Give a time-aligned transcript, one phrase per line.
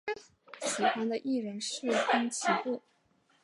[0.63, 2.81] 喜欢的艺人是滨崎步。